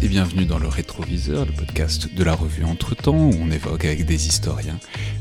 [0.00, 4.04] et bienvenue dans le Rétroviseur, le podcast de la revue Entre-temps où on évoque avec
[4.04, 4.78] des historiens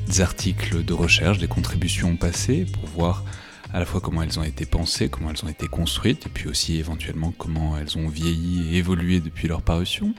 [0.07, 3.23] des articles de recherche, des contributions passées pour voir
[3.73, 6.47] à la fois comment elles ont été pensées, comment elles ont été construites et puis
[6.47, 10.13] aussi éventuellement comment elles ont vieilli et évolué depuis leur parution.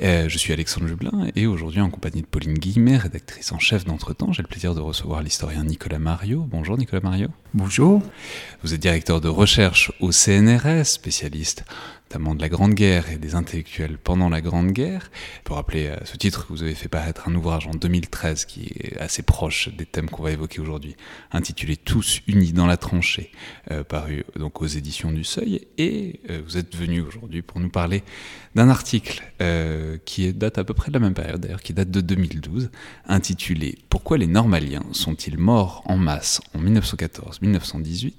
[0.00, 3.84] Euh, je suis Alexandre Jublin et aujourd'hui en compagnie de Pauline Guillemet, rédactrice en chef
[3.84, 6.46] d'Entretemps, j'ai le plaisir de recevoir l'historien Nicolas Mario.
[6.48, 7.28] Bonjour Nicolas Mario.
[7.52, 8.02] Bonjour.
[8.62, 11.64] Vous êtes directeur de recherche au CNRS, spécialiste
[12.08, 15.10] notamment de la Grande Guerre et des intellectuels pendant la Grande Guerre.
[15.42, 18.98] Pour rappeler à ce titre vous avez fait paraître un ouvrage en 2013 qui est
[18.98, 20.96] assez proche des thèmes qu'on va évoquer aujourd'hui,
[21.32, 23.30] intitulé Tous unis dans la tranchée,
[23.70, 25.66] euh, paru donc aux éditions du Seuil.
[25.78, 28.04] Et euh, vous êtes venu aujourd'hui pour nous parler
[28.54, 31.90] d'un article euh, qui date à peu près de la même période d'ailleurs, qui date
[31.90, 32.70] de 2012,
[33.06, 38.12] intitulé Pourquoi les Normaliens sont-ils morts en masse en 1914-1918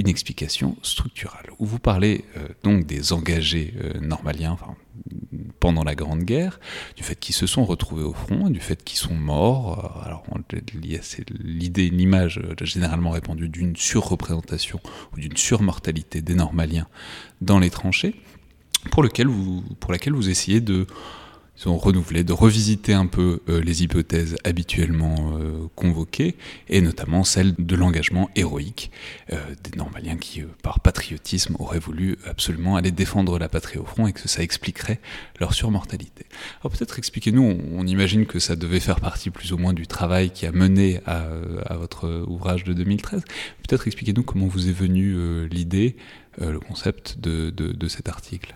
[0.00, 4.56] une explication structurale, où vous parlez euh, donc des engagés euh, normaliens
[5.60, 6.58] pendant la Grande Guerre,
[6.96, 10.02] du fait qu'ils se sont retrouvés au front, du fait qu'ils sont morts.
[10.04, 10.24] Alors,
[11.02, 14.80] c'est l'idée, l'image généralement répandue d'une surreprésentation
[15.12, 16.88] ou d'une surmortalité des normaliens
[17.42, 18.14] dans les tranchées,
[18.90, 20.86] pour, lequel vous, pour laquelle vous essayez de
[21.62, 26.36] ils ont renouvelé, de revisiter un peu euh, les hypothèses habituellement euh, convoquées,
[26.68, 28.90] et notamment celle de l'engagement héroïque
[29.32, 34.06] euh, des Normaliens qui, par patriotisme, auraient voulu absolument aller défendre la patrie au front
[34.06, 35.00] et que ça expliquerait
[35.38, 36.24] leur surmortalité.
[36.62, 40.30] Alors peut-être expliquez-nous, on, imagine que ça devait faire partie plus ou moins du travail
[40.30, 41.26] qui a mené à,
[41.76, 43.22] votre ouvrage de 2013.
[43.66, 45.96] Peut-être expliquez-nous comment vous est venue l'idée,
[46.38, 48.54] le concept de cet article.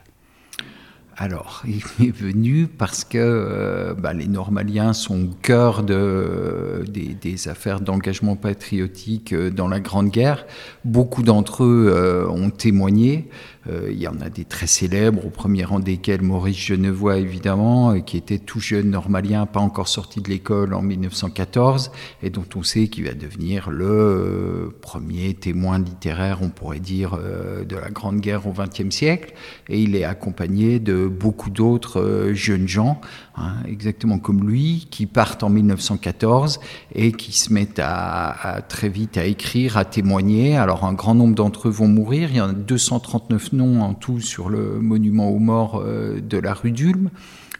[1.16, 1.62] Alors,
[1.98, 7.80] il est venu parce que euh, bah, les Normaliens sont au cœur de, des, affaires
[7.80, 10.46] d'engagement patriotique euh, dans la Grande Guerre.
[10.84, 13.28] Beaucoup d'entre eux euh, ont témoigné.
[13.70, 17.92] Euh, il y en a des très célèbres, au premier rang desquels Maurice Genevois, évidemment,
[17.92, 21.90] euh, qui était tout jeune normalien, pas encore sorti de l'école en 1914,
[22.22, 27.16] et dont on sait qu'il va devenir le euh, premier témoin littéraire, on pourrait dire,
[27.16, 29.34] de la Grande Guerre au XXe siècle.
[29.68, 33.00] Et il est accompagné de beaucoup d'autres jeunes gens,
[33.36, 36.60] hein, exactement comme lui, qui partent en 1914
[36.94, 40.56] et qui se mettent à, très vite à écrire, à témoigner.
[40.56, 43.94] Alors un grand nombre d'entre eux vont mourir, il y en a 239 noms en
[43.94, 47.10] tout sur le monument aux morts euh, de la rue d'Ulm.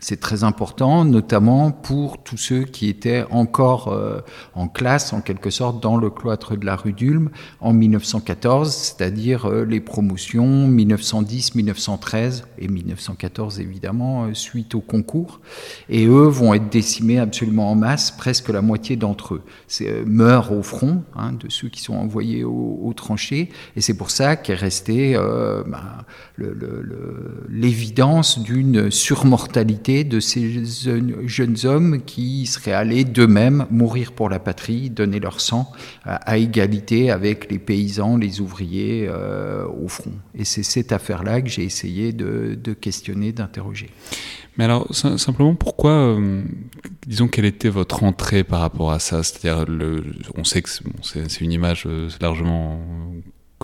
[0.06, 4.20] C'est très important, notamment pour tous ceux qui étaient encore euh,
[4.54, 7.30] en classe, en quelque sorte, dans le cloître de la rue d'Ulm
[7.62, 15.40] en 1914, c'est-à-dire euh, les promotions 1910, 1913 et 1914 évidemment, euh, suite au concours.
[15.88, 19.42] Et eux vont être décimés absolument en masse, presque la moitié d'entre eux
[20.04, 23.48] meurent au front, hein, de ceux qui sont envoyés aux, tranchées.
[23.74, 25.14] Et c'est pour ça qu'est restée
[25.66, 26.04] bah,
[27.48, 30.64] l'évidence d'une surmortalité de ces
[31.26, 35.70] jeunes hommes qui seraient allés d'eux-mêmes mourir pour la patrie, donner leur sang
[36.04, 40.14] à, égalité avec les paysans, les ouvriers euh, au front.
[40.34, 43.90] Et c'est cette affaire-là que j'ai essayé de, questionner, d'interroger.
[44.56, 46.42] Mais alors, simplement, pourquoi, euh,
[47.06, 49.22] disons, quelle était votre entrée par rapport à ça?
[49.22, 49.66] C'est-à-dire,
[50.36, 50.70] on sait que
[51.02, 52.80] c'est une image euh, largement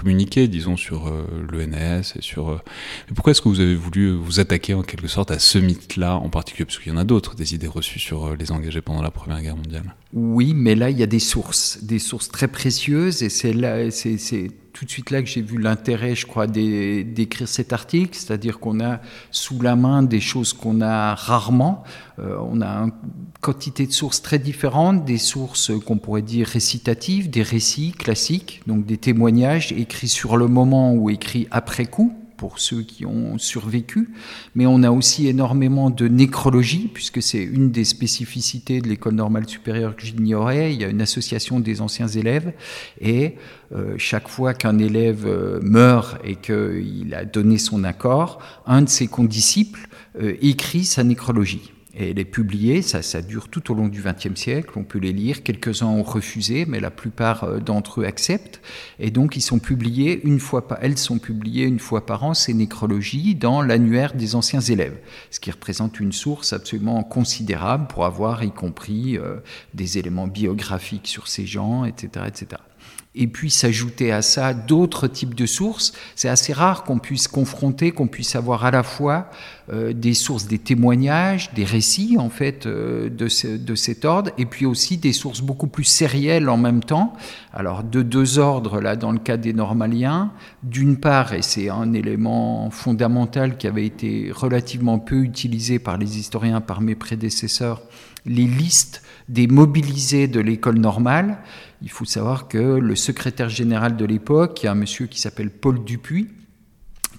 [0.00, 2.48] communiquer, disons, sur euh, l'ENS et sur.
[2.48, 2.60] Euh,
[3.08, 6.16] mais pourquoi est-ce que vous avez voulu vous attaquer en quelque sorte à ce mythe-là
[6.16, 6.64] en particulier?
[6.64, 9.10] Parce qu'il y en a d'autres, des idées reçues sur euh, les engagés pendant la
[9.10, 9.94] Première Guerre mondiale.
[10.14, 13.90] Oui, mais là, il y a des sources, des sources très précieuses, et c'est là,
[13.90, 18.58] c'est tout de suite là que j'ai vu l'intérêt, je crois, d'écrire cet article, c'est-à-dire
[18.58, 19.00] qu'on a
[19.30, 21.84] sous la main des choses qu'on a rarement.
[22.18, 22.92] Euh, on a une
[23.40, 28.86] quantité de sources très différentes, des sources qu'on pourrait dire récitatives, des récits classiques, donc
[28.86, 34.08] des témoignages écrits sur le moment ou écrits après coup pour ceux qui ont survécu,
[34.54, 39.46] mais on a aussi énormément de nécrologie, puisque c'est une des spécificités de l'école normale
[39.46, 40.72] supérieure que j'ignorais.
[40.72, 42.54] Il y a une association des anciens élèves,
[42.98, 43.34] et
[43.74, 48.88] euh, chaque fois qu'un élève euh, meurt et qu'il a donné son accord, un de
[48.88, 49.86] ses condisciples
[50.18, 51.70] euh, écrit sa nécrologie.
[51.94, 55.00] Et elle est publiée, ça, ça dure tout au long du XXe siècle, on peut
[55.00, 58.60] les lire, quelques-uns ont refusé, mais la plupart euh, d'entre eux acceptent.
[59.00, 62.34] Et donc ils sont publiés une fois par, elles sont publiées une fois par an,
[62.34, 64.98] ces nécrologies, dans l'annuaire des anciens élèves,
[65.30, 69.36] ce qui représente une source absolument considérable pour avoir y compris euh,
[69.74, 72.26] des éléments biographiques sur ces gens, etc.
[72.28, 72.69] etc.
[73.16, 75.92] et puis s'ajouter à ça d'autres types de sources.
[76.14, 79.30] C'est assez rare qu'on puisse confronter, qu'on puisse avoir à la fois
[79.72, 84.46] euh, des sources, des témoignages, des récits en fait euh, de, de, cet ordre, et
[84.46, 87.14] puis aussi des sources beaucoup plus sérielles en même temps.
[87.52, 90.30] Alors de deux ordres là dans le cas des normaliens.
[90.62, 96.18] D'une part, et c'est un élément fondamental qui avait été relativement peu utilisé par les
[96.18, 97.82] historiens, par mes prédécesseurs,
[98.26, 101.38] les listes des mobilisés de l'école normale.
[101.82, 105.20] Il faut savoir que le secrétaire général de l'époque, il y a un monsieur qui
[105.20, 106.28] s'appelle Paul Dupuis,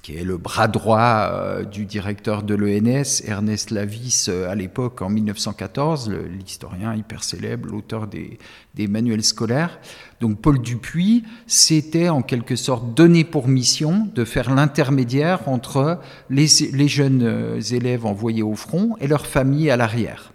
[0.02, 5.02] qui est le bras droit euh, du directeur de l'ENS, Ernest Lavis, euh, à l'époque
[5.02, 8.40] en 1914, l'historien hyper célèbre, l'auteur des,
[8.88, 9.80] manuels scolaires.
[10.20, 16.00] Donc Paul Dupuis s'était en quelque sorte donné pour mission de faire l'intermédiaire entre
[16.32, 20.31] les, les jeunes euh, élèves envoyés au front et leurs familles à l'arrière.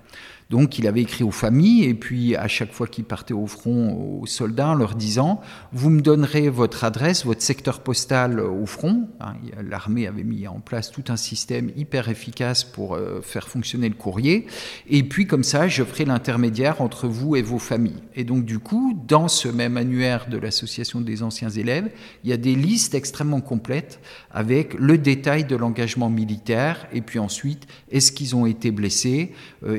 [0.49, 4.21] Donc il avait écrit aux familles et puis à chaque fois qu'il partait au front
[4.21, 5.41] aux soldats leur disant
[5.73, 9.09] vous me donnerez votre adresse, votre secteur postal au front.
[9.21, 9.35] Hein,
[9.69, 13.97] l'armée avait mis en place tout un système hyper efficace pour euh, faire fonctionner le
[13.97, 14.47] courrier
[14.89, 18.03] et puis comme ça je ferai l'intermédiaire entre vous et vos familles.
[18.15, 21.91] Et donc du coup dans ce même annuaire de l'association des anciens élèves
[22.23, 24.01] il y a des listes extrêmement complètes
[24.31, 29.33] avec le détail de l'engagement militaire et puis ensuite est-ce qu'ils ont été blessés,
[29.65, 29.77] euh,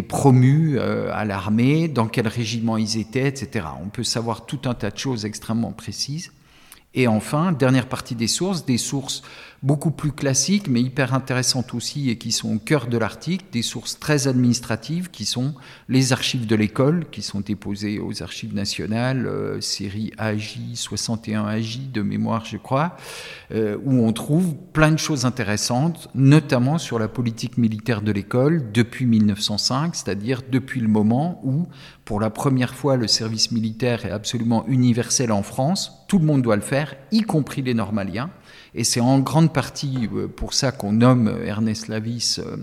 [0.00, 3.66] promus euh, à l'armée, dans quel régiment ils étaient, etc.
[3.84, 6.32] On peut savoir tout un tas de choses extrêmement précises.
[6.94, 9.22] Et enfin, dernière partie des sources, des sources
[9.62, 13.62] beaucoup plus classiques, mais hyper intéressantes aussi et qui sont au cœur de l'article, des
[13.62, 15.54] sources très administratives qui sont
[15.88, 21.92] les archives de l'école, qui sont déposées aux archives nationales, euh, série AJ, 61 AJ
[21.92, 22.96] de mémoire, je crois,
[23.52, 28.72] euh, où on trouve plein de choses intéressantes, notamment sur la politique militaire de l'école
[28.72, 31.68] depuis 1905, c'est-à-dire depuis le moment où,
[32.04, 36.42] pour la première fois, le service militaire est absolument universel en France, tout le monde
[36.42, 38.30] doit le faire, y compris les normaliens.
[38.74, 42.56] Et c'est en grande partie euh, pour ça qu'on nomme Ernest Lavis euh,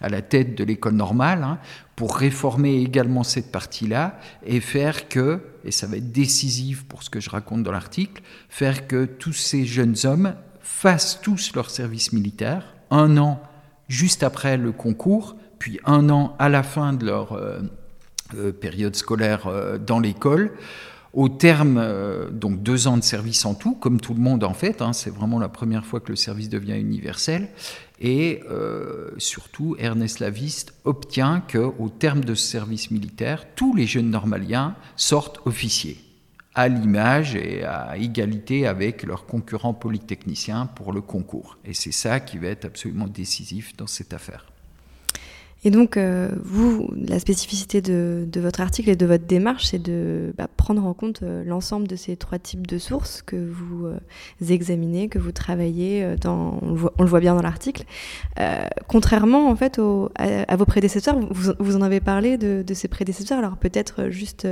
[0.00, 1.58] à la tête de l'école normale, hein,
[1.96, 7.10] pour réformer également cette partie-là et faire que, et ça va être décisif pour ce
[7.10, 12.12] que je raconte dans l'article, faire que tous ces jeunes hommes fassent tous leur service
[12.12, 13.40] militaire, un an
[13.88, 17.60] juste après le concours, puis un an à la fin de leur euh,
[18.60, 20.52] période scolaire dans l'école,
[21.14, 24.52] au terme, euh, donc deux ans de service en tout, comme tout le monde en
[24.52, 27.48] fait, hein, c'est vraiment la première fois que le service devient universel.
[28.00, 34.10] Et euh, surtout, Ernest Laviste obtient qu'au terme de ce service militaire, tous les jeunes
[34.10, 35.98] normaliens sortent officiers,
[36.54, 41.58] à l'image et à égalité avec leurs concurrents polytechniciens pour le concours.
[41.64, 44.46] Et c'est ça qui va être absolument décisif dans cette affaire.
[45.64, 50.34] Et donc, euh, vous, la spécificité de, votre article et de votre démarche, c'est de
[50.36, 53.98] bah, prendre en compte euh, l'ensemble de ces trois types de sources que vous euh,
[54.46, 56.58] examinez, que vous travaillez, on,
[56.98, 57.84] le voit, bien dans l'article.
[58.88, 59.80] contrairement, en fait,
[60.16, 64.46] à, vos prédécesseurs, vous, en avez parlé de, de ces prédécesseurs, alors peut-être juste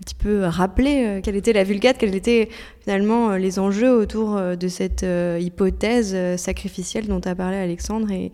[0.00, 2.48] un petit peu rappeler quelle était la Vulgate, quels étaient
[2.80, 5.06] finalement les enjeux autour de cette
[5.40, 8.32] hypothèse sacrificielle dont a parlé Alexandre et,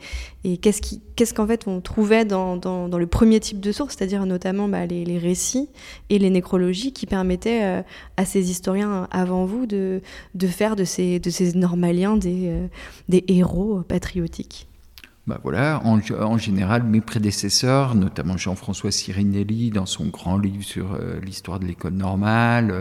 [0.56, 5.18] qu'est-ce qu'en fait on trouvait dans, le premier type de source, c'est-à-dire notamment bah, les,
[5.18, 5.68] récits
[6.08, 7.82] et les nécrologies qui permettaient euh,
[8.16, 10.00] à ces historiens avant vous de,
[10.48, 11.20] faire de ces,
[11.54, 12.66] normaliens euh,
[13.08, 14.69] des héros patriotiques
[15.30, 21.20] bah voilà, en, général, mes prédécesseurs, notamment Jean-François Sirinelli dans son grand livre sur euh,
[21.24, 22.75] l'histoire de l'école normale,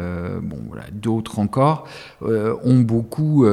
[0.67, 1.87] voilà, d'autres encore,
[2.21, 3.45] ont beaucoup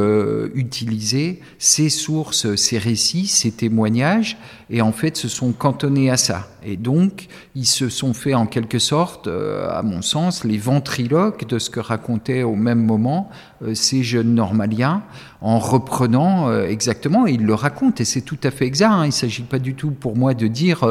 [0.55, 4.39] utilisé ces sources, ces récits, ces témoignages,
[4.71, 6.49] et en fait se sont cantonnés à ça.
[6.65, 11.47] Et donc, ils se sont fait en quelque sorte, euh, à mon sens, les ventriloques
[11.47, 13.31] de ce que racontaient au même moment
[13.63, 15.05] euh, ces jeunes normaliens,
[15.47, 19.05] en reprenant euh, exactement, ils le racontent, et c'est tout à fait exact, hein.
[19.05, 20.87] il ne s'agit pas du tout pour moi de dire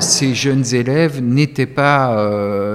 [0.00, 2.14] ces jeunes élèves n'étaient pas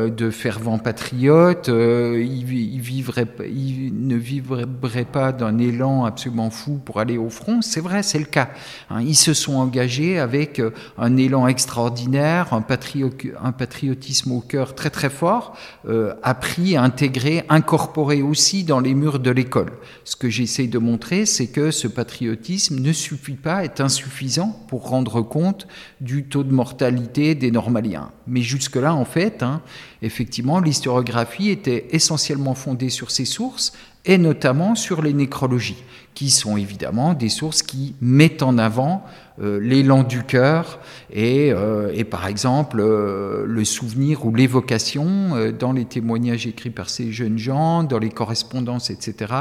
[0.10, 7.18] de fervents patriotes, ils, vivraient, ils ne vivraient pas d'un élan absolument fou pour aller
[7.18, 8.50] au front, c'est vrai, c'est le cas.
[8.90, 9.02] Hein.
[9.02, 15.10] Ils se sont engagés avec euh, un élan extraordinaire, un, patriotisme au cœur très très
[15.10, 15.56] fort,
[15.88, 19.72] euh, appris, intégré, incorporé aussi dans les murs de l'école.
[20.04, 24.90] Ce que j'essaie de montrer, c'est que ce patriotisme ne suffit pas, est insuffisant pour
[24.90, 25.68] rendre compte
[26.02, 28.12] du taux de mortalité des normaliens.
[28.26, 29.62] Mais jusque-là, en fait, hein,
[30.02, 33.74] effectivement, l'historiographie était essentiellement fondée sur ces sources
[34.06, 35.84] et notamment sur les nécrologies,
[36.14, 39.04] qui sont évidemment des sources qui mettent en avant
[39.40, 40.80] l'élan du cœur
[41.12, 41.52] et,
[41.94, 47.84] et, par exemple le souvenir ou l'évocation dans les témoignages écrits par ces jeunes gens,
[47.84, 49.34] dans les correspondances, etc.,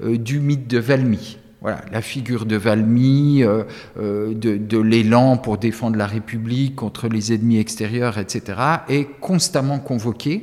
[0.00, 1.38] du mythe de Valmy.
[1.62, 3.62] Voilà, la figure de Valmy, euh,
[3.96, 10.40] euh, de, l'élan pour défendre la République contre les ennemis extérieurs, etc., est constamment convoquée.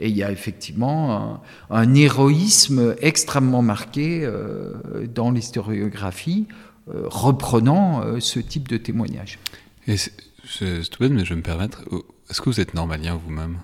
[0.00, 4.72] Et il y a effectivement un, héroïsme extrêmement marqué euh,
[5.06, 6.46] dans l'historiographie,
[6.88, 9.38] reprenant ce type de témoignage.
[9.86, 11.84] C'est tout mais je vais me permettre,
[12.28, 13.58] est-ce que vous êtes normalien vous-même?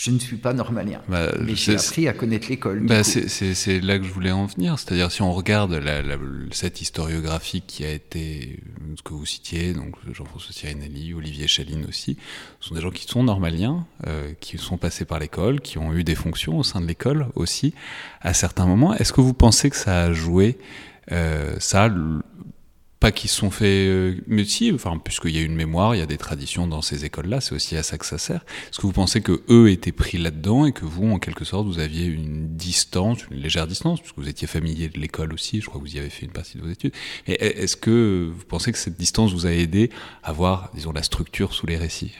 [0.00, 2.86] Je ne suis pas normalien, bah, mais j'ai appris à connaître l'école.
[2.86, 4.78] Bah, c'est là que je voulais en venir.
[4.78, 5.78] C'est-à-dire, si on regarde
[6.52, 8.60] cette historiographie qui a été,
[8.96, 12.16] ce que vous citiez, donc Jean-François Sirinelli, Olivier Chaline aussi,
[12.60, 15.92] ce sont des gens qui sont normaliens, euh, qui sont passés par l'école, qui ont
[15.92, 17.74] eu des fonctions au sein de l'école aussi,
[18.22, 18.94] à certains moments.
[18.94, 20.56] Est-ce que vous pensez que ça a joué,
[21.12, 21.92] euh, ça,
[23.00, 25.98] pas qu'ils se sont fait, euh, mais si, enfin, puisqu'il y a une mémoire, il
[25.98, 28.44] y a des traditions dans ces écoles-là, c'est aussi à ça que ça sert.
[28.70, 31.66] Est-ce que vous pensez que eux étaient pris là-dedans et que vous, en quelque sorte,
[31.66, 35.66] vous aviez une distance, une légère distance, puisque vous étiez familier de l'école aussi, je
[35.66, 36.92] crois que vous y avez fait une partie de vos études.
[37.26, 39.88] Et est-ce que vous pensez que cette distance vous a aidé
[40.22, 42.12] à voir, disons, la structure sous les récits?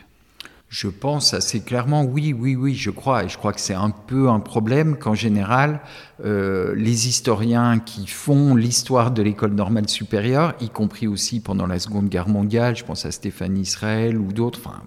[0.70, 3.24] Je pense assez clairement, oui, oui, oui, je crois.
[3.24, 5.80] Et je crois que c'est un peu un problème qu'en général,
[6.24, 11.80] euh, les historiens qui font l'histoire de l'école normale supérieure, y compris aussi pendant la
[11.80, 14.80] Seconde Guerre mondiale, je pense à Stéphane Israël ou d'autres, enfin,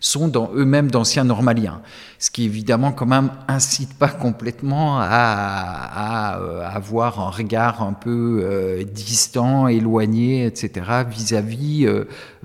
[0.00, 1.82] sont dans eux-mêmes d'anciens normaliens.
[2.18, 7.92] Ce qui évidemment quand même incite pas complètement à, à, euh, avoir un regard un
[7.92, 11.86] peu euh, distant, éloigné, etc., vis-à-vis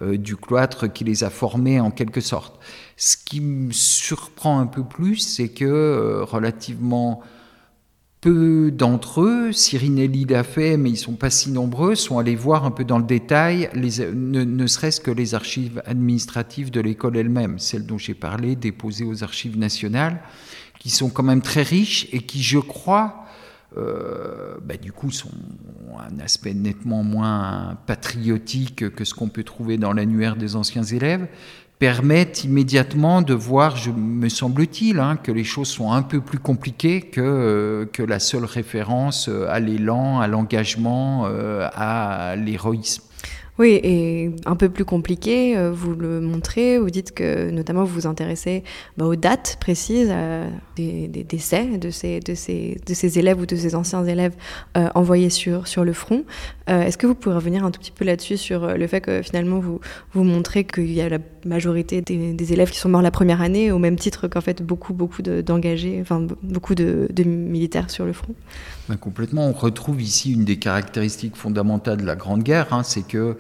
[0.01, 2.59] du cloître qui les a formés en quelque sorte.
[2.97, 7.21] Ce qui me surprend un peu plus, c'est que euh, relativement
[8.21, 12.65] peu d'entre eux, Cyrinelli l'a fait, mais ils sont pas si nombreux, sont allés voir
[12.65, 17.59] un peu dans le détail, les, ne, serait-ce que les archives administratives de l'école elle-même,
[17.59, 20.19] celles dont j'ai parlé, déposées aux archives nationales,
[20.79, 23.26] qui sont quand même très riches et qui, je crois, euh,
[23.75, 25.29] bah, du coup, sont
[25.99, 31.27] un aspect nettement moins patriotique que ce qu'on peut trouver dans l'annuaire des anciens élèves,
[31.79, 36.39] permettent immédiatement de voir, je, me semble-t-il, hein, que les choses sont un peu plus
[36.39, 43.03] compliquées que, euh, que la seule référence euh, à l'élan, à l'engagement, euh, à l'héroïsme.
[43.59, 47.93] Oui, et un peu plus compliqué, euh, vous le montrez, vous dites que notamment vous
[47.93, 48.63] vous intéressez
[48.97, 50.13] bah, aux dates précises
[50.75, 54.35] des, décès de ces, de, ces, de ces élèves ou de ces anciens élèves
[54.77, 56.23] euh, envoyés sur, sur le front.
[56.69, 59.23] Euh, est-ce que vous pourriez revenir un tout petit peu là-dessus sur le fait que
[59.23, 59.79] finalement vous,
[60.13, 63.71] vous montrez qu'il y a la majorité des, élèves qui sont morts la première année,
[63.71, 68.35] au même titre qu'en fait beaucoup, beaucoup d'engagés, enfin beaucoup de, militaires sur le front?
[68.95, 69.47] Complètement.
[69.47, 73.37] On retrouve ici une des caractéristiques fondamentales de la Grande Guerre, hein, c'est que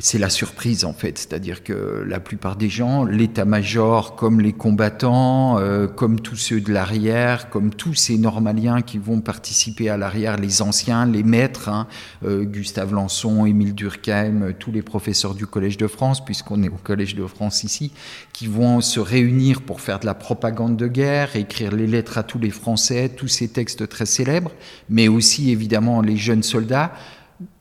[0.00, 5.58] c'est la surprise en fait, c'est-à-dire que la plupart des gens, l'état-major, comme les combattants,
[5.58, 10.38] euh, comme tous ceux de l'arrière, comme tous ces normaliens qui vont participer à l'arrière,
[10.38, 11.86] les anciens, les maîtres, hein,
[12.24, 16.78] euh, Gustave Lançon, Émile Durkheim, tous les professeurs du Collège de France, puisqu'on est au
[16.82, 17.92] Collège de France ici,
[18.32, 22.22] qui vont se réunir pour faire de la propagande de guerre, écrire les lettres à
[22.22, 24.52] tous les Français, tous ces textes très célèbres,
[24.88, 26.92] mais aussi évidemment les jeunes soldats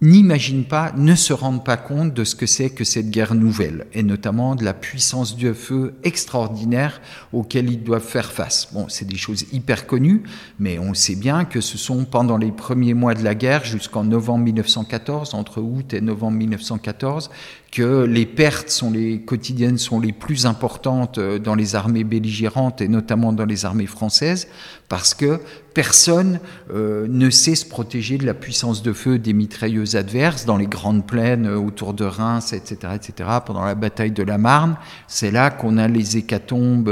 [0.02, 3.88] n'imaginent pas, ne se rendent pas compte de ce que c'est que cette guerre nouvelle,
[3.94, 7.02] et notamment de la puissance du feu extraordinaire
[7.34, 8.70] auquel ils doivent faire face.
[8.74, 10.24] Bon, c'est des choses hyper connues,
[10.60, 14.04] mais on sait bien que ce sont pendant les premiers mois de la guerre, jusqu'en
[14.04, 17.30] novembre 1914, entre août et novembre 1914,
[17.72, 22.82] que les pertes sont les quotidiennes sont les plus importantes euh, dans les armées belligérantes
[22.82, 24.48] et notamment dans les armées françaises
[24.88, 25.40] parce que
[25.76, 26.40] personne
[26.74, 30.66] euh, ne sait se protéger de la puissance de feu des mitrailleuses adverses dans les
[30.66, 33.30] grandes plaines euh, autour de Reims, etc., etc.
[33.46, 34.76] Pendant la bataille de la Marne,
[35.08, 36.90] c'est là qu'on a les hécatombes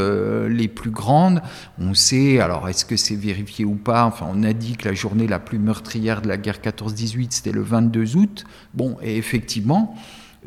[0.47, 1.41] les plus grandes.
[1.79, 4.05] On sait, alors est-ce que c'est vérifié ou pas?
[4.05, 7.51] Enfin, on a dit que la journée la plus meurtrière de la guerre 14-18, c'était
[7.51, 8.45] le 22 août.
[8.75, 9.95] Bon, et effectivement.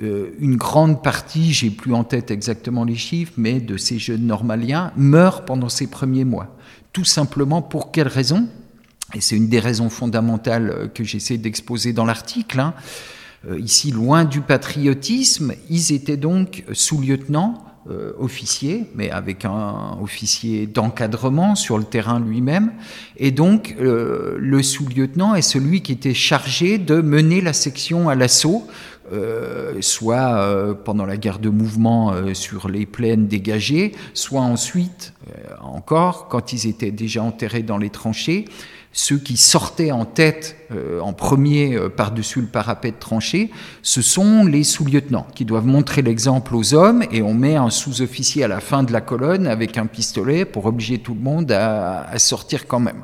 [0.03, 4.27] Euh, une grande partie, j'ai plus en tête exactement les chiffres, mais de ces jeunes
[4.27, 6.57] normaliens meurent pendant ces premiers mois.
[6.93, 8.49] Tout simplement pour quelle raison
[9.15, 12.61] Et c'est une des raisons fondamentales euh, que j'essaie d'exposer dans l'article.
[12.61, 12.75] Hein.
[13.47, 17.65] Euh, ici, loin du patriotisme, ils étaient donc sous-lieutenants,
[18.21, 22.73] officiers, mais avec un officier d'encadrement sur le terrain lui-même.
[23.17, 28.69] Et donc, le sous-lieutenant est celui qui était chargé de mener la section à l'assaut
[29.81, 35.15] soit pendant la guerre de mouvement sur les plaines dégagées, soit ensuite,
[35.61, 38.45] encore, quand ils étaient déjà enterrés dans les tranchées,
[38.93, 43.51] ceux qui sortaient en tête, euh, en premier euh, par-dessus le parapet de tranchée,
[43.83, 48.43] ce sont les sous-lieutenants qui doivent montrer l'exemple aux hommes et on met un sous-officier
[48.43, 52.03] à la fin de la colonne avec un pistolet pour obliger tout le monde à,
[52.03, 53.03] à sortir quand même.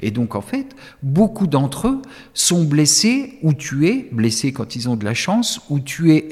[0.00, 0.68] Et donc en fait,
[1.02, 5.80] beaucoup d'entre eux sont blessés ou tués, blessés quand ils ont de la chance, ou
[5.80, 6.28] tués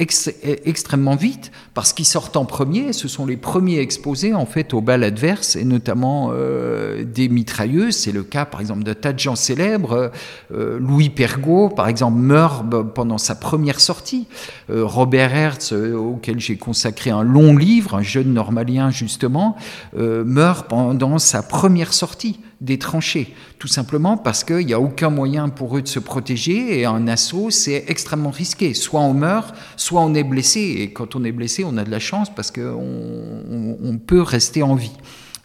[0.64, 4.80] extrêmement vite parce qu'ils sortent en premier, ce sont les premiers exposés en fait aux
[4.80, 7.96] balles adverses et notamment euh, des mitrailleuses.
[7.96, 10.10] C'est le cas par exemple de tas de gens célèbres.
[10.52, 14.26] Euh, Louis Pergaud, par exemple, meurt pendant sa première sortie.
[14.70, 19.56] Euh, Robert Hertz, euh, auquel j'ai consacré un long livre, un jeune normalien justement,
[19.94, 25.48] meurt pendant sa première sortie des tranchées, tout simplement parce qu'il n'y a aucun moyen
[25.48, 28.72] pour eux de se protéger et un assaut, c'est extrêmement risqué.
[28.72, 30.76] Soit on meurt, soit on est blessé.
[30.78, 34.62] Et quand on est blessé, on a de la chance parce qu'on on peut rester
[34.62, 34.92] en vie.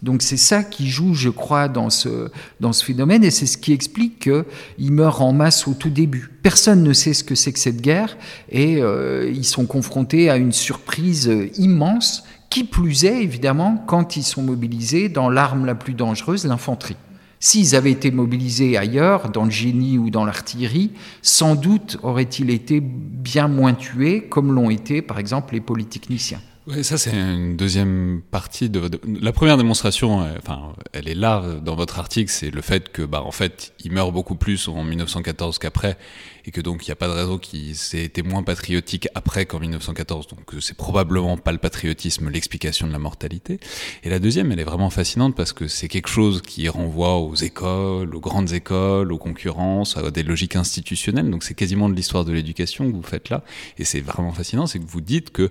[0.02, 3.58] Donc c'est ça qui joue, je crois, dans ce, dans ce phénomène, et c'est ce
[3.58, 6.30] qui explique qu'ils meurent en masse au tout début.
[6.42, 8.16] Personne ne sait ce que c'est que cette guerre,
[8.50, 14.22] et euh, ils sont confrontés à une surprise immense, qui plus est, évidemment, quand ils
[14.22, 16.96] sont mobilisés dans l'arme la plus dangereuse, l'infanterie.
[17.40, 22.80] S'ils avaient été mobilisés ailleurs, dans le génie ou dans l'artillerie, sans doute auraient-ils été
[22.80, 26.40] bien moins tués, comme l'ont été, par exemple, les polytechniciens.
[26.70, 28.90] Oui, ça c'est une deuxième partie de,
[29.22, 30.20] la première démonstration.
[30.20, 33.72] Euh, enfin, elle est là dans votre article, c'est le fait que, bah, en fait,
[33.84, 35.96] il meurt beaucoup plus en 1914 qu'après,
[36.44, 39.46] et que donc il n'y a pas de raison qu'il s'est été moins patriotique après
[39.46, 40.26] qu'en 1914.
[40.28, 43.60] Donc c'est probablement pas le patriotisme l'explication de la mortalité.
[44.04, 47.34] Et la deuxième, elle est vraiment fascinante parce que c'est quelque chose qui renvoie aux
[47.34, 51.30] écoles, aux grandes écoles, aux concurrences, à des logiques institutionnelles.
[51.30, 53.42] Donc c'est quasiment de l'histoire de l'éducation que vous faites là,
[53.78, 55.50] et c'est vraiment fascinant, c'est que vous dites que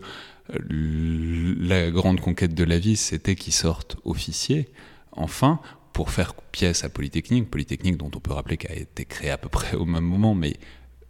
[0.49, 4.69] la grande conquête de la vie, c'était qu'ils sortent officiers,
[5.11, 5.59] enfin,
[5.93, 9.37] pour faire pièce à Polytechnique, Polytechnique dont on peut rappeler qu'elle a été créée à
[9.37, 10.53] peu près au même moment, mais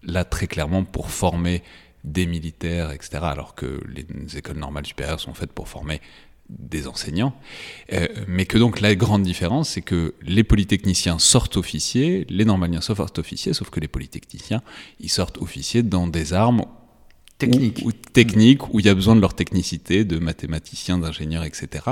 [0.03, 1.61] là très clairement pour former
[2.03, 6.01] des militaires, etc., alors que les écoles normales supérieures sont faites pour former
[6.49, 7.35] des enseignants,
[7.91, 12.79] euh, mais que donc la grande différence, c'est que les polytechniciens sortent officiers, les normaliens
[12.79, 14.61] sortent officiers, sauf que les polytechniciens,
[15.01, 16.63] ils sortent officiers dans des armes
[17.37, 17.81] technique.
[17.85, 21.85] Ou, technique, où il y a besoin de leur technicité, de mathématiciens, d'ingénieurs, etc.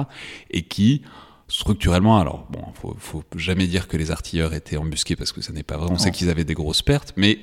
[0.51, 1.01] Et qui,
[1.47, 5.53] structurellement, alors bon, faut, faut jamais dire que les artilleurs étaient embusqués parce que ça
[5.53, 5.89] n'est pas vrai.
[5.91, 7.39] On sait qu'ils avaient des grosses pertes, mais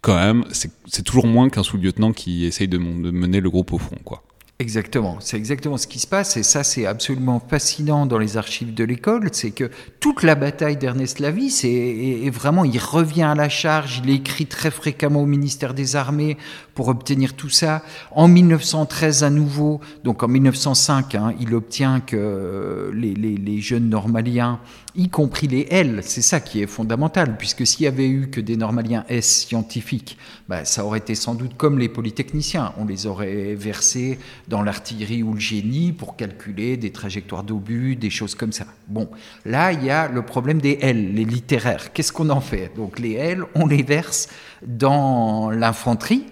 [0.00, 3.78] quand même, c'est toujours moins qu'un sous-lieutenant qui essaye de, de mener le groupe au
[3.78, 4.22] front, quoi.
[4.60, 8.74] Exactement, c'est exactement ce qui se passe et ça c'est absolument fascinant dans les archives
[8.74, 9.70] de l'école, c'est que
[10.00, 14.70] toute la bataille d'Ernest Lavie, c'est vraiment il revient à la charge, il écrit très
[14.70, 16.36] fréquemment au ministère des Armées
[16.74, 17.82] pour obtenir tout ça.
[18.10, 23.88] En 1913 à nouveau, donc en 1905, hein, il obtient que les, les, les jeunes
[23.88, 24.60] normaliens
[24.94, 26.00] y compris les L.
[26.02, 30.18] C'est ça qui est fondamental, puisque s'il y avait eu que des normaliens S scientifiques,
[30.48, 32.72] bah, ça aurait été sans doute comme les polytechniciens.
[32.78, 38.10] On les aurait versés dans l'artillerie ou le génie pour calculer des trajectoires d'obus, des
[38.10, 38.66] choses comme ça.
[38.88, 39.08] Bon,
[39.44, 41.92] là, il y a le problème des L, les littéraires.
[41.92, 42.72] Qu'est-ce qu'on en fait?
[42.76, 44.28] Donc les L, on les verse
[44.66, 46.26] dans l'infanterie.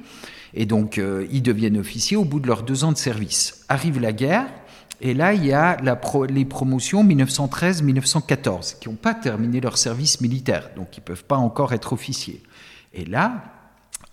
[0.54, 3.64] Et donc, euh, ils deviennent officiers au bout de leurs deux ans de service.
[3.68, 4.46] Arrive la guerre,
[5.00, 5.76] et là, il y a
[6.28, 11.36] les promotions 1913-1914 qui n'ont pas terminé leur service militaire, donc ils ne peuvent pas
[11.36, 12.42] encore être officiers.
[12.92, 13.44] Et là,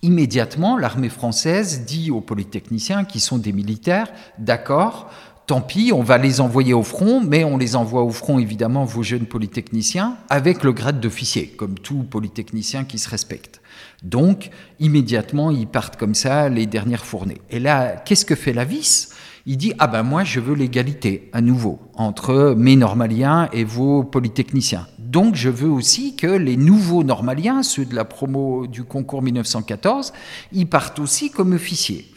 [0.02, 5.10] immédiatement, l'armée française dit aux polytechniciens qui sont des militaires, d'accord,
[5.46, 8.84] tant pis, on va les envoyer au front, mais on les envoie au front, évidemment,
[8.84, 13.60] vos jeunes polytechniciens, avec le grade d'officier, comme tout polytechnicien qui se respecte.
[14.02, 17.40] Donc, immédiatement, ils partent comme ça, les dernières fournées.
[17.50, 19.10] Et là, qu'est-ce que fait la vis?
[19.46, 24.02] Il dit ah ben moi je veux l'égalité à nouveau entre mes normaliens et vos
[24.02, 24.86] polytechniciens.
[24.98, 30.12] Donc je veux aussi que les nouveaux normaliens, ceux de la promo du concours 1914,
[30.52, 32.10] ils partent aussi comme officiers.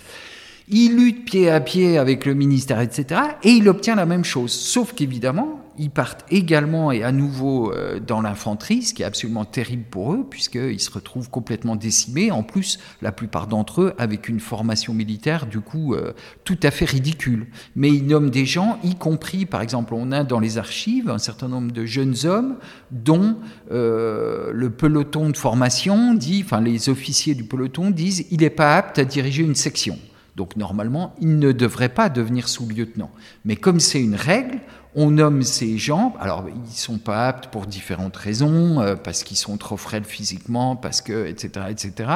[0.67, 3.21] Il lutte pied à pied avec le ministère, etc.
[3.43, 4.51] Et il obtient la même chose.
[4.51, 9.45] Sauf qu'évidemment, ils partent également et à nouveau euh, dans l'infanterie, ce qui est absolument
[9.45, 12.31] terrible pour eux, puisqu'ils se retrouvent complètement décimés.
[12.31, 16.11] En plus, la plupart d'entre eux avec une formation militaire, du coup, euh,
[16.43, 17.47] tout à fait ridicule.
[17.75, 21.17] Mais ils nomment des gens, y compris, par exemple, on a dans les archives un
[21.17, 22.57] certain nombre de jeunes hommes
[22.91, 23.37] dont
[23.71, 28.75] euh, le peloton de formation dit, enfin les officiers du peloton disent, il n'est pas
[28.75, 29.97] apte à diriger une section.
[30.35, 33.11] Donc normalement, il ne devrait pas devenir sous-lieutenant.
[33.45, 34.59] Mais comme c'est une règle,
[34.95, 39.37] on nomme ces gens, alors ils sont pas aptes pour différentes raisons, euh, parce qu'ils
[39.37, 42.11] sont trop frêles physiquement, parce que, etc., etc.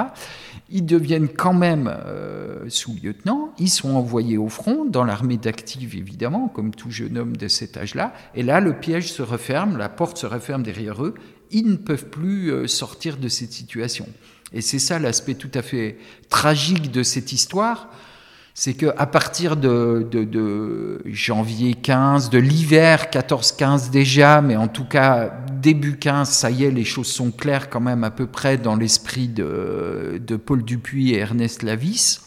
[0.69, 6.47] Ils deviennent quand même euh, sous-lieutenants, ils sont envoyés au front, dans l'armée d'active évidemment,
[6.47, 10.17] comme tout jeune homme de cet âge-là, et là le piège se referme, la porte
[10.17, 11.13] se referme derrière eux,
[11.51, 14.07] ils ne peuvent plus euh, sortir de cette situation.
[14.53, 15.97] Et c'est ça l'aspect tout à fait
[16.29, 17.89] tragique de cette histoire,
[18.53, 25.33] c'est que à partir de, janvier 15, de l'hiver 14-15 déjà, mais en tout cas
[25.53, 28.75] début 15, ça y est, les choses sont claires quand même à peu près dans
[28.75, 32.21] l'esprit de, de Paul Dupuis et Ernest Lavis.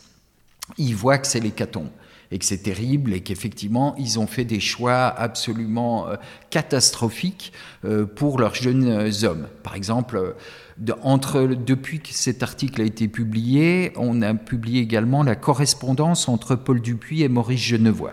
[0.78, 1.90] Ils voient que c'est l'hécatombe
[2.36, 6.16] et que c'est terrible et qu'effectivement ils ont fait des choix absolument euh,
[6.50, 7.50] catastrophiques
[7.86, 9.48] euh, pour leurs jeunes hommes.
[9.62, 10.34] Par exemple,
[10.76, 16.82] depuis que cet article a été publié, on a publié également la correspondance entre Paul
[16.82, 18.12] Dupuis et Maurice Genevois.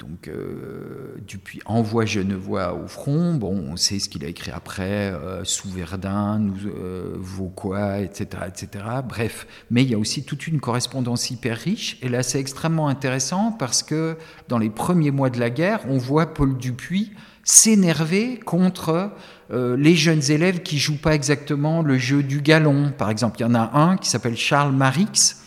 [0.00, 3.34] Donc euh, Dupuis envoie Genevois au front.
[3.34, 8.44] Bon, on sait ce qu'il a écrit après, euh, sous Verdun, nous, euh, Vauquois, etc.,
[8.48, 8.84] etc.
[9.06, 11.98] Bref, mais il y a aussi toute une correspondance hyper riche.
[12.00, 14.16] Et là, c'est extrêmement intéressant parce que
[14.48, 17.12] dans les premiers mois de la guerre, on voit Paul Dupuis
[17.44, 19.10] s'énerver contre
[19.50, 22.92] euh, les jeunes élèves qui jouent pas exactement le jeu du galon.
[22.96, 25.39] Par exemple, il y en a un qui s'appelle Charles Marix.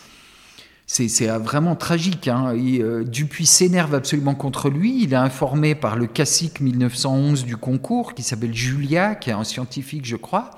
[0.86, 2.28] C'est vraiment tragique.
[2.28, 2.54] Hein.
[2.56, 5.02] Euh, Dupuis s'énerve absolument contre lui.
[5.02, 9.44] Il est informé par le cacique 1911 du concours, qui s'appelle Julia, qui est un
[9.44, 10.50] scientifique, je crois.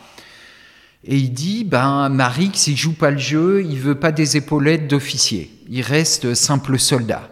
[1.04, 4.88] Et il dit, ben, Marix, il joue pas le jeu, il veut pas des épaulettes
[4.88, 5.52] d'officier.
[5.68, 7.30] Il reste simple soldat.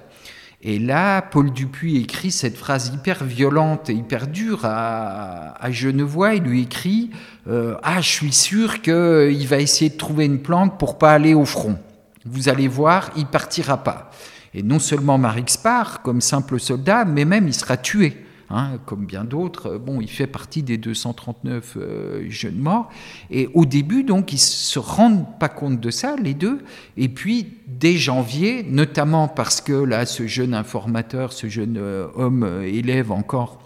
[0.63, 6.37] Et là, Paul Dupuis écrit cette phrase hyper violente et hyper dure à, Genevois.
[6.37, 7.11] Il lui écrit
[7.49, 11.35] euh, Ah, je suis sûr qu'il va essayer de trouver une planque pour pas aller
[11.35, 11.79] au front.
[12.25, 14.11] Vous allez voir, il partira pas.
[14.55, 18.25] Et non seulement Marix part comme simple soldat, mais même il sera tué.
[18.51, 19.79] Hein, comme bien d'autres.
[19.79, 22.91] Bon, il fait partie des 239 euh, jeunes morts.
[23.31, 26.61] Et au début, donc, ils se rendent pas compte de ça, les deux.
[26.99, 32.43] Et puis, dès janvier, notamment parce que là, ce jeune informateur, ce jeune euh, homme
[32.43, 33.61] euh, élève encore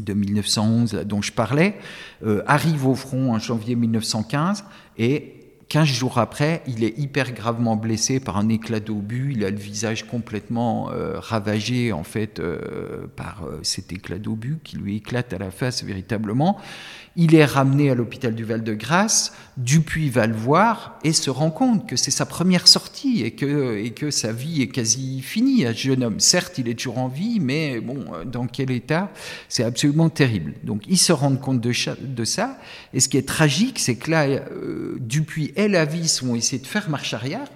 [0.00, 1.78] de 1911 dont je parlais,
[2.46, 4.64] arrive au front en janvier 1915
[4.96, 5.41] et
[5.72, 9.32] 15 jours après, il est hyper gravement blessé par un éclat d'obus.
[9.34, 14.58] Il a le visage complètement euh, ravagé en fait euh, par euh, cet éclat d'obus
[14.62, 16.58] qui lui éclate à la face véritablement.
[17.16, 19.32] Il est ramené à l'hôpital du Val-de-Grâce.
[19.58, 23.76] Dupuis va le voir et se rend compte que c'est sa première sortie et que,
[23.76, 26.20] et que sa vie est quasi finie à ce jeune homme.
[26.20, 29.10] Certes, il est toujours en vie, mais bon, dans quel état
[29.50, 30.54] C'est absolument terrible.
[30.64, 32.58] Donc, il se rend compte de, ça.
[32.94, 34.26] Et ce qui est tragique, c'est que là,
[34.98, 37.48] Dupuis et la vie ont essayé de faire marche arrière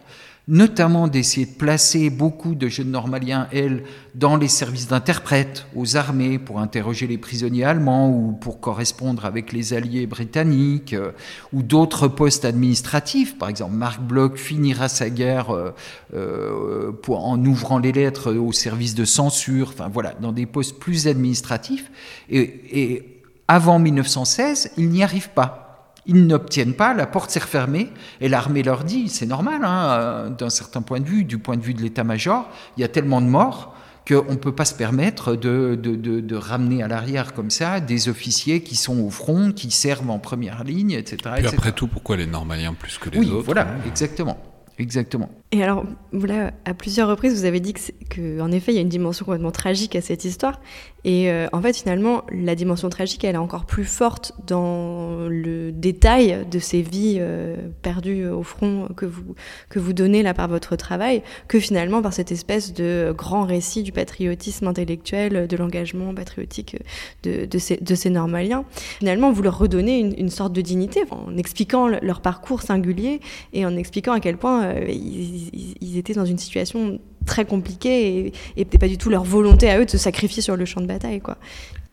[0.49, 3.83] notamment d'essayer de placer beaucoup de jeunes normaliens, elles,
[4.15, 9.53] dans les services d'interprètes aux armées pour interroger les prisonniers allemands ou pour correspondre avec
[9.53, 11.11] les alliés britanniques, euh,
[11.53, 13.37] ou d'autres postes administratifs.
[13.39, 15.75] Par exemple, Marc Bloch finira sa guerre euh,
[16.15, 21.09] euh, en ouvrant les lettres au service de censure, enfin voilà, dans des postes plus
[21.09, 21.91] administratifs.
[22.31, 25.66] Et, et avant 1916, il n'y arrive pas.
[26.07, 27.91] Ils n'obtiennent pas, la porte s'est refermée,
[28.21, 31.57] et l'armée leur dit, c'est normal, hein, euh, d'un certain point de vue, du point
[31.57, 33.75] de vue de l'état-major, il y a tellement de morts
[34.07, 38.09] qu'on ne peut pas se permettre de, de, de, ramener à l'arrière comme ça des
[38.09, 41.37] officiers qui sont au front, qui servent en première ligne, etc.
[41.39, 44.39] Et après tout, pourquoi les Normaliens plus que les oui, autres Voilà, exactement.
[44.79, 45.31] Exactement.
[45.53, 48.81] Et alors, voilà, à plusieurs reprises, vous avez dit que, en effet, il y a
[48.81, 50.61] une dimension complètement tragique à cette histoire.
[51.05, 55.71] Et euh, en fait, finalement, la dimension tragique, elle est encore plus forte dans le
[55.71, 59.37] détail de ces vies euh, perdues au front que vous,
[59.69, 63.85] que vous donnez là par votre travail, que finalement par cette espèce de grand récit
[63.85, 66.77] du patriotisme intellectuel, de l'engagement patriotique
[67.23, 68.65] de, de, ces, de ces normaliens.
[68.99, 73.21] Finalement, vous leur redonnez une, sorte de dignité en expliquant leur parcours singulier
[73.53, 75.36] et en expliquant à quel point euh, ils,
[75.81, 79.69] ils étaient dans une situation très compliqué et, et peut-être pas du tout leur volonté
[79.69, 81.21] à eux de se sacrifier sur le champ de bataille.
[81.21, 81.37] Quoi.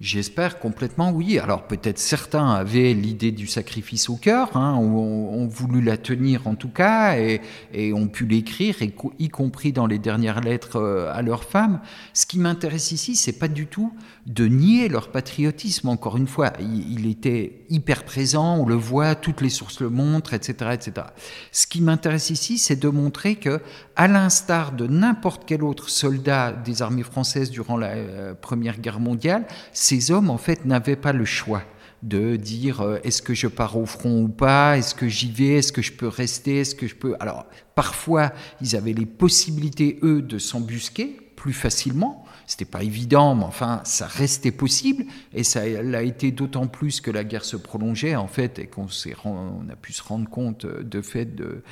[0.03, 1.39] J'espère complètement, oui.
[1.39, 6.55] Alors peut-être certains avaient l'idée du sacrifice au cœur, hein, ont, voulu la tenir en
[6.55, 7.39] tout cas, et,
[7.73, 11.79] et ont pu l'écrire, y compris dans les dernières lettres euh, à leurs femmes.
[12.13, 13.93] Ce qui m'intéresse ici, c'est pas du tout
[14.25, 15.89] de nier leur patriotisme.
[15.89, 20.33] Encore une fois, il, était hyper présent, on le voit, toutes les sources le montrent,
[20.33, 21.07] etc., etc.
[21.51, 23.61] Ce qui m'intéresse ici, c'est de montrer que,
[23.95, 28.99] à l'instar de n'importe quel autre soldat des armées françaises durant la euh, Première Guerre
[28.99, 31.63] mondiale, ces hommes, en fait, n'avaient pas le choix
[32.01, 35.55] de dire euh, est-ce que je pars au front ou pas, est-ce que j'y vais,
[35.55, 37.15] est-ce que je peux rester, est-ce que je peux...
[37.19, 38.31] Alors, parfois,
[38.61, 44.05] ils avaient les possibilités, eux, de s'embusquer plus facilement, C'était pas évident, mais enfin, ça
[44.05, 48.59] restait possible, et ça l'a été d'autant plus que la guerre se prolongeait, en fait,
[48.59, 48.87] et qu'on
[49.25, 51.63] on a pu se rendre compte de fait de,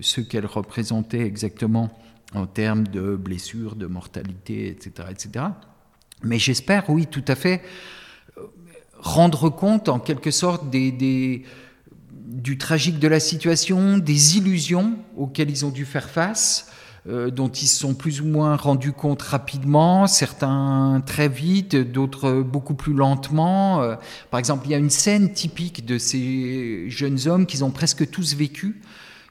[0.00, 1.90] ce qu'elle représentait exactement
[2.34, 5.46] en termes de blessures, de mortalité, etc., etc.
[6.22, 7.62] Mais j'espère, oui, tout à fait,
[8.98, 15.70] rendre compte en quelque sorte du tragique de la situation, des illusions auxquelles ils ont
[15.70, 16.70] dû faire face,
[17.06, 22.40] euh, dont ils se sont plus ou moins rendus compte rapidement, certains très vite, d'autres
[22.40, 23.82] beaucoup plus lentement.
[23.82, 23.96] Euh,
[24.30, 28.08] par exemple, il y a une scène typique de ces jeunes hommes qu'ils ont presque
[28.10, 28.80] tous vécu,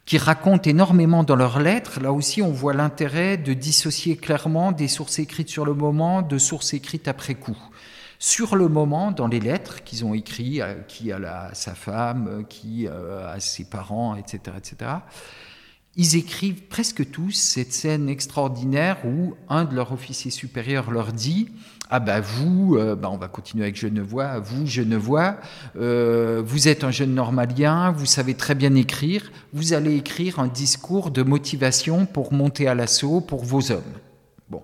[0.05, 1.99] qui racontent énormément dans leurs lettres.
[1.99, 6.38] Là aussi, on voit l'intérêt de dissocier clairement des sources écrites sur le moment de
[6.38, 7.57] sources écrites après coup
[8.19, 12.88] sur le moment dans les lettres qu'ils ont écrites, euh, qui à, sa femme, qui
[12.88, 14.91] à ses parents, etc., etc
[15.95, 21.49] ils écrivent presque tous cette scène extraordinaire où un de leurs officiers supérieurs leur dit
[21.89, 25.38] ah ben vous, euh, ben on va continuer avec Genevois, vous Genevois,
[25.75, 30.47] euh, vous êtes un jeune normalien, vous savez très bien écrire, vous allez écrire un
[30.47, 33.84] discours de motivation pour monter à l'assaut pour vos hommes.
[34.49, 34.63] Bon,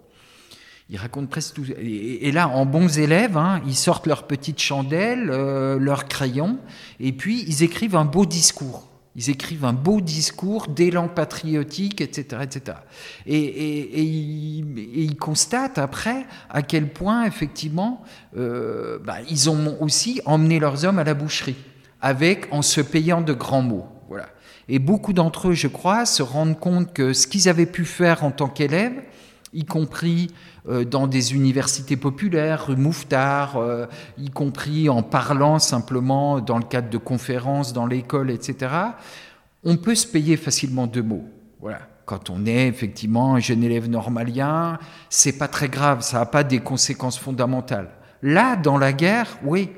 [0.90, 1.66] ils racontent presque tout.
[1.80, 6.58] Et, là, en bons élèves, hein, ils sortent leur petite chandelle, euh, leur crayon,
[7.00, 8.89] et puis ils écrivent un beau discours.
[9.16, 12.44] Ils écrivent un beau discours d'élan patriotique, etc.
[12.44, 12.78] etc.
[13.26, 18.04] Et, ils, constatent après à quel point, effectivement,
[18.38, 21.58] euh, bah, ils ont aussi emmené leurs hommes à la boucherie,
[22.02, 23.88] avec en se payant de grands mots.
[24.08, 24.30] Voilà.
[24.70, 28.24] Et beaucoup d'entre eux, je crois, se rendent compte que ce qu'ils avaient pu faire
[28.24, 29.02] en tant qu'élèves,
[29.54, 30.32] y compris
[30.68, 33.86] euh, dans des universités populaires, rue Mouffetard, euh,
[34.18, 38.72] y compris en parlant simplement dans le cadre de conférences dans l'école, etc.,
[39.64, 41.26] on peut se payer facilement deux mots.
[41.60, 41.82] Voilà.
[42.06, 46.44] Quand on est effectivement un jeune élève normalien, c'est pas très grave, ça n'a pas
[46.44, 47.90] des conséquences fondamentales.
[48.24, 49.70] Là, dans la guerre, oui,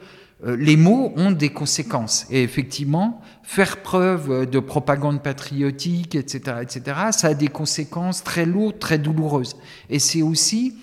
[0.43, 2.25] les mots ont des conséquences.
[2.31, 8.79] Et effectivement, faire preuve de propagande patriotique, etc., etc., ça a des conséquences très lourdes,
[8.79, 9.55] très douloureuses.
[9.89, 10.75] Et c'est aussi,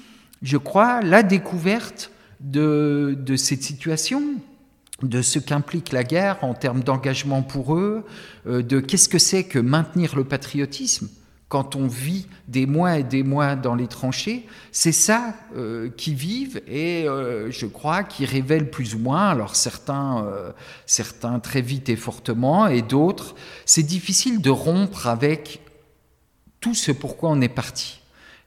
[0.42, 4.22] je crois, la découverte de, de cette situation,
[5.02, 8.04] de ce qu'implique la guerre en termes d'engagement pour eux,
[8.46, 11.08] euh, de qu'est-ce que c'est que maintenir le patriotisme
[11.48, 16.14] quand on vit des mois et des mois dans les tranchées, c'est ça euh, qui
[16.14, 20.52] vivent et euh, je crois qui révèle plus ou moins, alors certains, euh,
[20.84, 23.34] certains très vite et fortement et d'autres,
[23.64, 25.60] c'est difficile de rompre avec
[26.60, 28.00] tout ce pourquoi on est parti.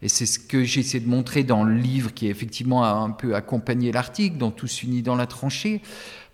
[0.04, 3.36] Et c'est ce que j'essaie de montrer dans le livre qui effectivement a un peu
[3.36, 5.82] accompagné l'article, dans Tous unis dans la tranchée.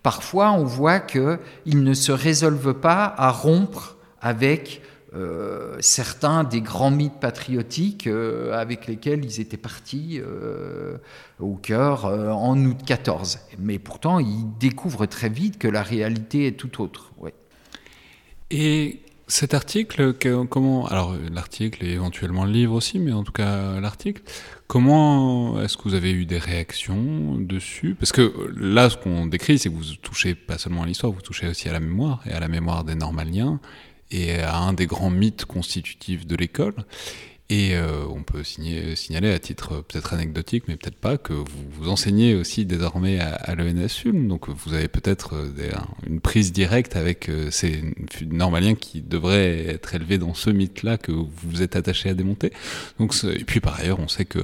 [0.04, 4.82] Parfois, on voit qu'ils ne se résolvent pas à rompre avec
[5.14, 10.98] euh, certains des grands mythes patriotiques euh, avec lesquels ils étaient partis euh,
[11.40, 13.40] au cœur en août 14.
[13.58, 17.14] Mais pourtant, ils découvrent très vite que la réalité est tout autre.
[17.20, 17.34] Ouais.
[18.52, 20.14] Et cet article,
[20.50, 24.22] comment alors l'article et éventuellement le livre aussi, mais en tout cas l'article,
[24.68, 27.96] comment est-ce que vous avez eu des réactions dessus?
[28.00, 31.22] Parce que là, ce qu'on décrit, c'est que vous touchez pas seulement à l'histoire, vous
[31.22, 33.60] touchez aussi à la mémoire et à la mémoire des Normaliens
[34.12, 36.86] et à un des grands mythes constitutifs de l'école.
[37.50, 41.88] Et euh, on peut signaler à titre peut-être anecdotique, mais peut-être pas, que vous, vous
[41.88, 45.72] enseignez aussi désormais à, à l'ENSUM, donc vous avez peut-être euh,
[46.06, 47.84] une prise directe avec euh, ces
[48.26, 52.52] normaliens qui devraient être élevés dans ce mythe-là que vous vous êtes attaché à démonter.
[53.00, 54.40] Donc, et puis par ailleurs, on sait que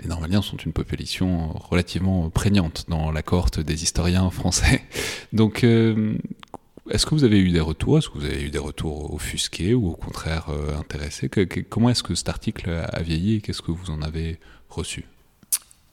[0.00, 4.80] les normaliens sont une population relativement prégnante dans la cohorte des historiens français.
[5.34, 5.66] Donc,
[6.90, 7.98] est-ce que vous avez eu des retours?
[7.98, 11.28] Est-ce que vous avez eu des retours offusqués ou au contraire euh, intéressés?
[11.68, 15.04] Comment est-ce que cet article a vieilli et qu'est-ce que vous en avez reçu?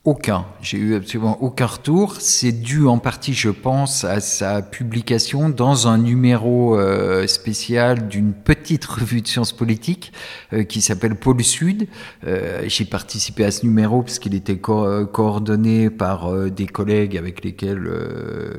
[0.05, 0.45] Aucun.
[0.61, 2.17] J'ai eu absolument aucun retour.
[2.19, 8.33] C'est dû en partie, je pense, à sa publication dans un numéro euh, spécial d'une
[8.33, 10.11] petite revue de sciences politiques
[10.51, 11.87] euh, qui s'appelle Pôle Sud.
[12.27, 17.89] Euh, j'ai participé à ce numéro parce qu'il était coordonné par des collègues avec lesquels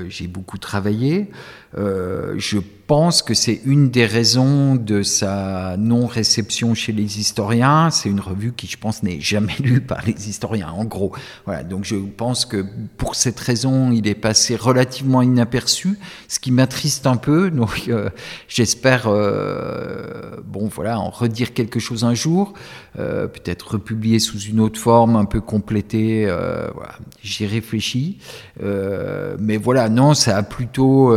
[0.08, 1.30] j'ai beaucoup travaillé.
[1.76, 7.90] je pense que c'est une des raisons de sa non-réception chez les historiens.
[7.90, 11.12] C'est une revue qui, je pense, n'est jamais lue par les historiens, en gros.
[11.44, 12.64] Voilà, donc je pense que
[12.96, 17.50] pour cette raison, il est passé relativement inaperçu, ce qui m'attriste un peu.
[17.50, 18.10] Donc euh,
[18.48, 22.54] j'espère, euh, bon voilà, en redire quelque chose un jour,
[22.98, 26.24] euh, peut-être republier sous une autre forme, un peu complétée.
[26.26, 28.18] voilà, j'y réfléchis.
[28.60, 31.14] mais voilà, non, ça a plutôt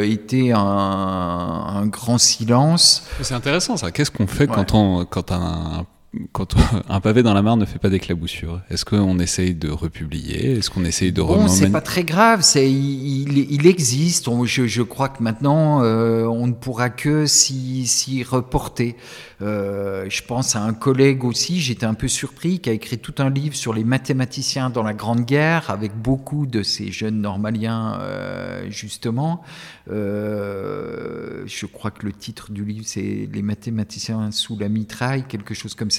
[0.00, 3.04] été un un, grand silence.
[3.22, 3.90] C'est intéressant ça.
[3.90, 5.86] Qu'est-ce qu'on fait quand, on, quand un
[6.32, 6.54] quand
[6.88, 10.58] un pavé dans la mare ne fait pas d'éclaboussure, est-ce qu'on essaye de republier?
[10.58, 12.40] Est-ce qu'on essaye de bon, c'est pas très grave.
[12.42, 14.28] C'est il, existe.
[14.44, 18.96] je, crois que maintenant, euh, on ne pourra que s'y reporter.
[19.42, 21.60] Euh, je pense à un collègue aussi.
[21.60, 24.94] J'étais un peu surpris qui a écrit tout un livre sur les mathématiciens dans la
[24.94, 29.42] Grande Guerre, avec beaucoup de ces jeunes normaliens euh, justement.
[29.86, 35.74] je crois que le titre du livre c'est Les mathématiciens sous la mitraille, quelque chose
[35.74, 35.97] comme ça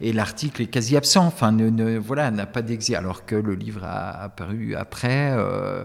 [0.00, 3.84] et l'article est quasi absent, enfin, ne, voilà, n'a pas d'exil, alors que le livre
[3.84, 5.32] a apparu après.
[5.32, 5.84] Euh,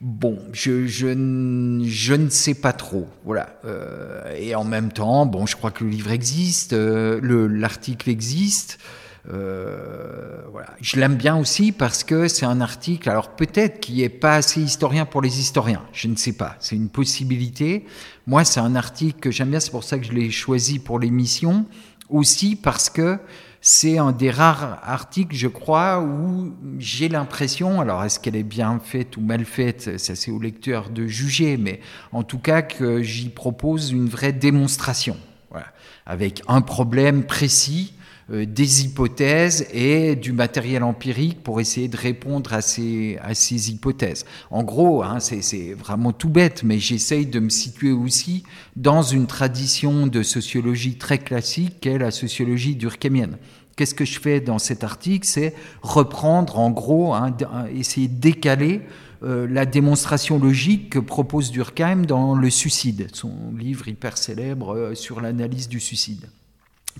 [0.00, 3.58] bon, je, je, ne sais pas trop, voilà.
[3.64, 8.78] Euh, et en même temps, bon, je crois que le livre existe, euh, l'article existe.
[9.24, 10.68] voilà.
[10.80, 14.60] Je l'aime bien aussi parce que c'est un article, alors peut-être qui est pas assez
[14.60, 17.86] historien pour les historiens, je ne sais pas, c'est une possibilité.
[18.26, 20.98] Moi, c'est un article que j'aime bien, c'est pour ça que je l'ai choisi pour
[20.98, 21.66] l'émission
[22.08, 23.18] aussi parce que
[23.60, 28.78] c'est un des rares articles, je crois, où j'ai l'impression, alors est-ce qu'elle est bien
[28.78, 31.80] faite ou mal faite, ça c'est au lecteur de juger, mais
[32.12, 35.16] en tout cas que j'y propose une vraie démonstration,
[35.50, 35.66] voilà,
[36.06, 37.95] avec un problème précis
[38.28, 44.24] des hypothèses et du matériel empirique pour essayer de répondre à ces, à ces hypothèses.
[44.50, 48.42] En gros, hein, c'est vraiment tout bête, mais j'essaye de me situer aussi
[48.74, 53.38] dans une tradition de sociologie très classique qu'est la sociologie durkheimienne.
[53.76, 55.26] Qu'est-ce que je fais dans cet article?
[55.26, 57.36] C'est reprendre, en gros, hein,
[57.74, 58.80] essayer de décaler
[59.22, 64.94] euh, la démonstration logique que propose Durkheim dans Le Suicide, son livre hyper célèbre euh,
[64.94, 66.26] sur l'analyse du suicide.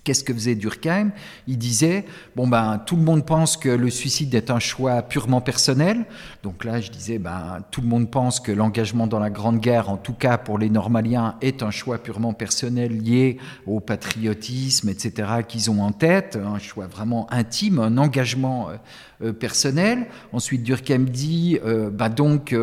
[0.04, 1.10] Qu'est-ce que faisait Durkheim?
[1.46, 2.04] Il disait
[2.36, 6.04] bon ben tout le monde pense que le suicide est un choix purement personnel.
[6.42, 9.90] Donc là je disais ben tout le monde pense que l'engagement dans la Grande Guerre,
[9.90, 15.28] en tout cas pour les Normaliens, est un choix purement personnel lié au patriotisme, etc.
[15.46, 18.76] qu'ils ont en tête, un choix vraiment intime, un engagement euh,
[19.22, 20.06] euh, personnel.
[20.32, 22.54] Ensuite Durkheim dit euh, ben donc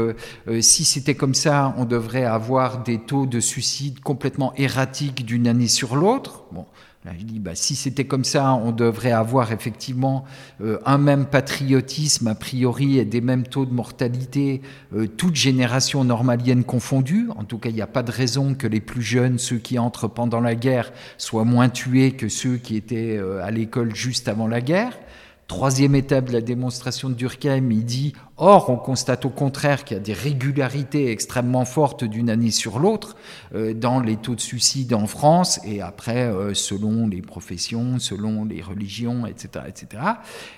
[0.62, 5.68] si c'était comme ça, on devrait avoir des taux de suicide complètement erratiques d'une année
[5.68, 6.46] sur l'autre.
[6.52, 6.66] Bon.
[7.06, 10.24] Bah, si c'était comme ça, on devrait avoir effectivement
[10.62, 14.62] euh, un même patriotisme a priori et des mêmes taux de mortalité,
[14.96, 17.28] euh, toutes générations normaliennes confondues.
[17.36, 19.78] En tout cas, il n'y a pas de raison que les plus jeunes, ceux qui
[19.78, 24.30] entrent pendant la guerre, soient moins tués que ceux qui étaient euh, à l'école juste
[24.30, 24.98] avant la guerre.
[25.48, 29.96] Troisième étape de la démonstration de Durkheim, il dit Or, on constate au contraire qu'il
[29.96, 33.16] y a des régularités extrêmement fortes d'une année sur l'autre
[33.54, 38.44] euh, dans les taux de suicide en France et après, euh, selon les professions, selon
[38.44, 39.66] les religions, etc.
[39.68, 40.04] etc.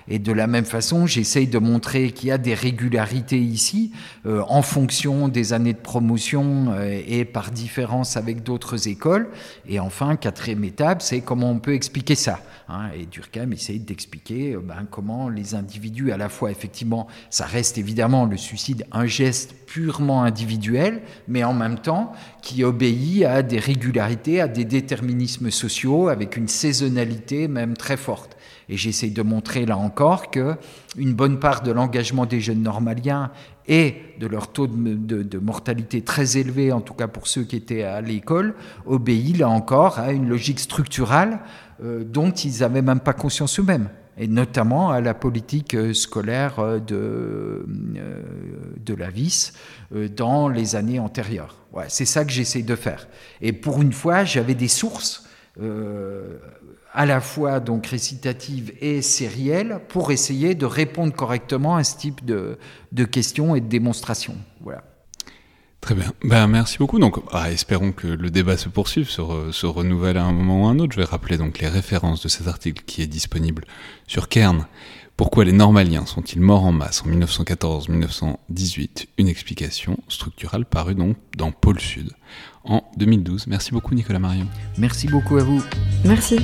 [0.08, 3.92] Et de la même façon, j'essaye de montrer qu'il y a des régularités ici
[4.24, 9.28] euh, en fonction des années de promotion et par différence avec d'autres écoles.
[9.68, 12.40] Et enfin, quatrième étape, c'est comment on peut expliquer ça.
[12.68, 12.88] Hein.
[12.98, 18.26] Et Durkheim essaye d'expliquer ben, comment les individus, à la fois, effectivement, ça reste évidemment
[18.26, 22.12] le suicide un geste purement individuel, mais en même temps
[22.42, 28.36] qui obéit à des régularités, à des déterminismes sociaux, avec une saisonnalité même très forte.
[28.68, 30.56] Et j'essaie de montrer là encore que
[30.98, 33.30] une bonne part de l'engagement des jeunes normaliens
[33.68, 37.84] et de leur taux de, mortalité très élevé, en tout cas pour ceux qui étaient
[37.84, 41.38] à l'école, obéit là encore à une logique structurale
[41.82, 46.58] euh, dont ils n'avaient même pas conscience eux-mêmes et notamment à la politique euh, scolaire
[46.58, 48.22] euh, de, euh,
[48.78, 49.52] de la VIS
[50.16, 51.56] dans les années antérieures.
[51.72, 53.08] Ouais, c'est ça que j'essaie de faire.
[53.40, 55.24] Et pour une fois, j'avais des sources
[56.92, 62.24] à la fois donc récitatives et sérielles pour essayer de répondre correctement à ce type
[62.26, 62.58] de,
[62.92, 64.36] de questions et de démonstrations.
[64.60, 64.82] Voilà.
[65.86, 66.12] Très bien.
[66.24, 66.98] Ben, merci beaucoup.
[66.98, 69.22] Donc, ah, espérons que le débat se poursuive, se,
[69.52, 70.92] se, renouvelle à un moment ou à un autre.
[70.94, 73.62] Je vais rappeler donc les références de cet article qui est disponible
[74.08, 74.66] sur Kern.
[75.16, 81.52] Pourquoi les Normaliens sont-ils morts en masse en 1914-1918 Une explication structurale parue donc dans
[81.52, 82.10] Pôle Sud
[82.64, 83.46] en 2012.
[83.46, 84.48] Merci beaucoup Nicolas Marion.
[84.78, 85.62] Merci beaucoup à vous.
[86.04, 86.38] Merci.